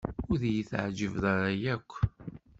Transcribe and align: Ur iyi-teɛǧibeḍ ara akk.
Ur 0.31 0.39
iyi-teɛǧibeḍ 0.49 1.23
ara 1.33 1.49
akk. 1.75 1.91